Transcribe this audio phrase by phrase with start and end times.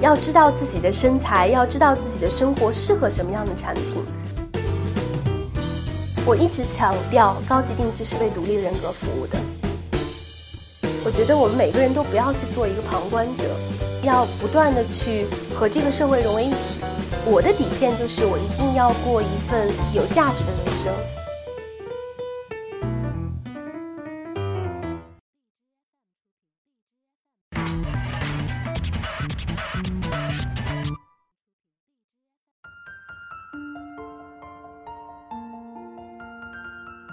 [0.00, 3.84] 要知道自己的身材，要知道自己的生活适合什么样的产品。
[6.24, 9.36] 我一直强调，高级定制是为独立人格服务的。
[11.04, 13.44] 我觉得我们每个人都不要去做一个旁观者，
[14.02, 16.56] 要不断的去和这个社会融为一体。
[17.26, 21.19] 我的底线就是，我一定要过一份有价值的人生。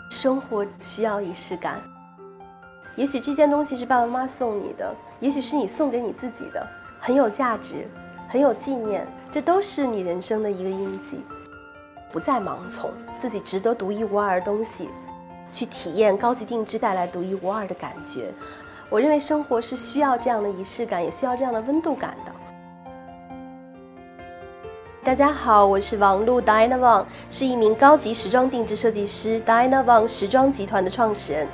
[0.10, 1.82] 生活需要仪式感，
[2.96, 6.66] 也许这件东西是爸爸妈妈送你的，也许是你送给你自己的，
[7.00, 7.88] 很有价值，
[8.30, 11.22] 很有纪念，这都是你人生的一个印记。
[12.10, 12.90] 不再盲从
[13.20, 14.90] 自己值得独一无二的东西，
[15.52, 18.34] 去体验高级定制带来独一无二的感觉。
[18.90, 22.32] 我认为生活是需要这样的仪式感，也需要这样的温度感的。
[25.08, 31.48] 大家好，我是王璐 Diana Wang，是一名高级时装定制设计师，Diana Wang 时装集团的创始人。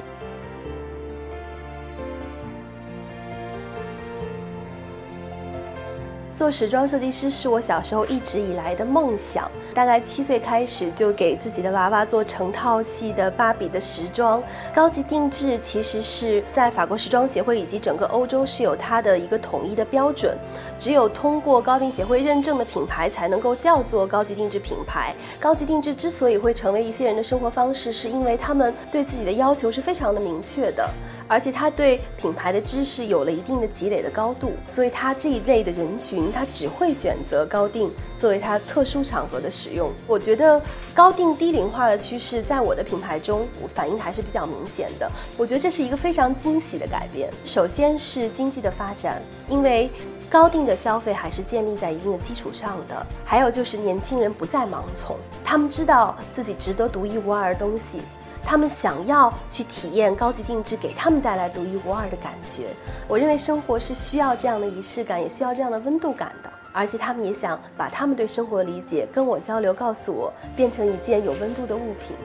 [6.35, 9.49] 做时装设计师是我小时候一直以来的梦想。
[9.73, 14.41] 大概七岁开始就给自己的娃娃做成套系的芭比的时装。
[14.73, 20.35] 高级定制其实是在法国时装协会以及整个欧洲是有它的一个统一的标准。
[20.79, 25.13] 只有通过高定协会认证的品牌才能够叫做高级定制品牌。
[25.39, 30.89] 高级定制之所以会成为一些人的生活方式，是因为他们对自己的要求是非常的明确的，
[31.27, 36.22] 而且他对品牌的知识有了一定的积累的高度，所以他这一类的人群。
[36.31, 39.91] 他只会选择高定作为他特殊场合的使用。
[40.07, 40.61] 我觉得
[40.93, 45.11] 高定低龄化的趋势在我的品牌中反映还是比较明显的。
[45.37, 47.29] 我觉得这是一个非常惊喜的改变。
[47.45, 49.89] 首先是经济的发展，因为
[50.29, 53.05] 高定的消费还是建立在一定的基础上的。
[53.25, 58.01] 还有就是年轻人不再盲从，他们知道自己值得独一无二的东西。
[58.43, 62.67] 他们想要去体验高级定制给他们带来独一无二的感觉。
[63.07, 66.51] 我认为生活是需要这样的仪式感，也需要这样的温度感的。
[66.71, 72.15] 而且他们也想把他们对生活的理解跟我交流，告诉我，变成一件有温度的物品。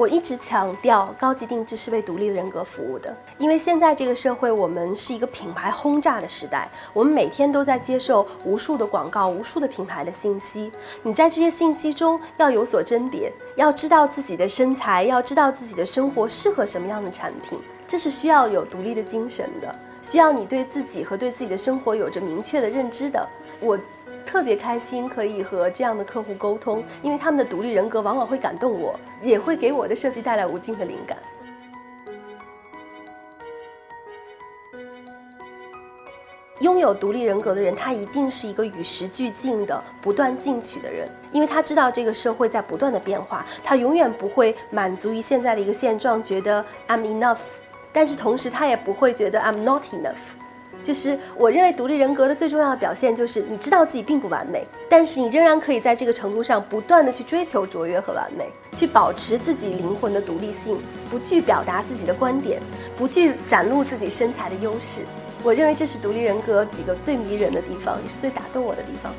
[0.00, 3.14] 我一直强调，高级定制是为独立人格服务的。
[3.36, 10.72] 因为现在这个社会，我们是一个品牌轰炸的时代，我们每天都在接受无数的广告、无数的品牌的信息。
[11.02, 23.28] 你在这些信息中要有所甄别，要知道自己的身材，要知道自己的生活适合什么样的产品，这是需要有独立的精神的，需要你对自己和对自己的生活有着明确的认知的。
[23.60, 23.78] 我。
[24.24, 31.16] 特别开心可以和这样的客户沟通，因为他们的独立人格往往会感动我，也会给我的设计带来无尽的灵感。
[36.60, 47.38] 拥有独立人格的人，他一定是一个与时俱进的、不断进取的人，因为他知道这个社会在不断的变化，他永远不会满足于现在的一个现状，觉得 I'm enough，
[47.94, 50.18] 但是同时他也不会觉得 I'm not enough。
[50.82, 60.78] 就是我认为独立人格的最重要的表现，就是你知道自己并不完美，但是你仍然可以在这个程度上不断的去追求卓越和完美，去保持自己灵魂的独立性，
[61.10, 62.60] 不去表达自己的观点，
[62.96, 65.02] 不去展露自己身材的优势。
[65.42, 69.14] 我认为这是独立人格几个最迷人的地方，也是最打动我的地方。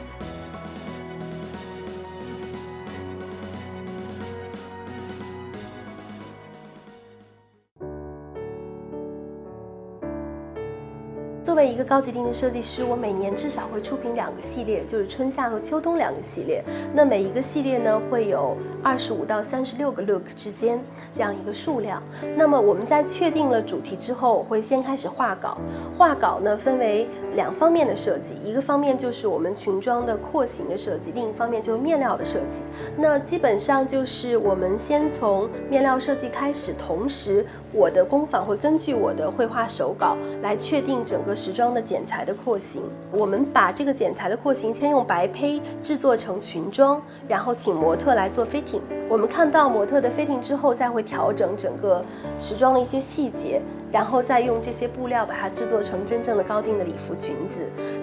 [11.62, 16.64] 为一个高级定制设计师，我每年至少会出品两个系列，就是春夏和秋冬两个系列。
[16.92, 20.84] 那每一个系列呢，会有二十五到三十六个 look 之间
[21.14, 22.02] 这样一个数量。
[22.36, 25.56] 那么我们在确定了主题之后，我会先开始画稿。
[25.96, 32.64] 画稿呢分为两方面的设计，一个方面就是我们裙装的廓形的设计，另一方面就是面料的设计。
[32.98, 41.36] 那基本上就是我们先从面料设计开始，同时我的工坊会根据我的绘画手稿来确定整个。
[41.42, 42.82] 时装的剪裁的廓形，
[43.12, 48.82] 我们把这个剪裁的廓形先用白胚制作成裙装，然后请模特来做 fitting。
[49.10, 52.04] 我们看到模特的 fitting 之后，再会调整整个
[52.40, 53.62] 时装的一些细节，
[53.92, 57.58] 然后再用这些布料把它制作成真正的高定的礼服裙子。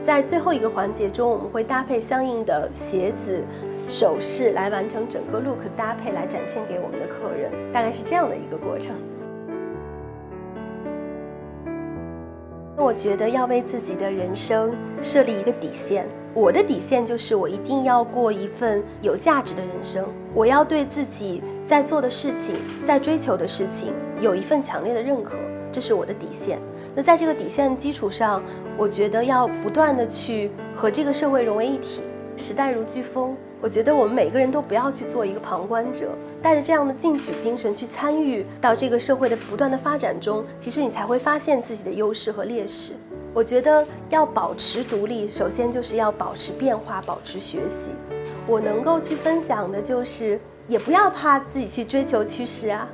[0.05, 3.43] 在最后一个环节中，我们会搭配相应的鞋子、
[3.89, 7.51] 首饰来完成整个 look 搭配，来展现给我们的客人。
[7.73, 8.95] 大概是这样的一个过程。
[12.89, 16.09] 我觉得要为自己的人生设立一个底线。
[16.33, 20.09] 我的底线就是我一定要过一份有价值的人生。
[20.33, 22.55] 我要对自己在做的事情、
[22.87, 23.93] 在追求的事情
[24.23, 25.37] 有一份强烈的认可，
[25.71, 26.59] 这是我的底线。
[26.95, 28.43] 那在这个底线基础上，
[28.79, 32.01] 我觉得要不断的去和这个社会融为一体。
[32.39, 36.11] 时代如飓风，我觉得我们每个人都不要去做一个旁观者，
[36.41, 42.93] 带着这样的进取精神去参与到这个社会的不断的发展中，其实你才会发现自己的优势和劣势。
[43.35, 47.91] 我觉得要保持独立，首先就是要保持变化，保持学习。
[48.47, 52.89] 我能够去分享的就是，也不要怕自己去追求趋势啊，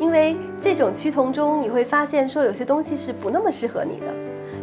[0.00, 4.06] 因为这种趋同中，你会发现说有些东西是不那么适合你的。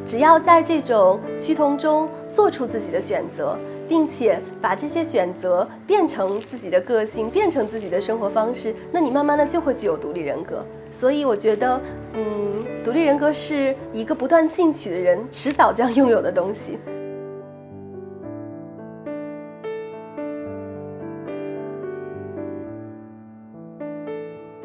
[0.05, 3.57] 只要在这种趋同中做出自己的选择。
[3.89, 10.63] 并且把这些选择变成自己的个性，变成自己的生活方式，那你慢慢的就会具有独立人格。
[10.91, 11.81] 所以我觉得，
[12.13, 16.77] 嗯，独立人格是一个不断进取的人迟早将拥有的东西。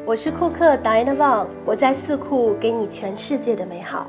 [0.05, 4.07] 我是库克达 n a 旺，我在四库给你全世界的美好。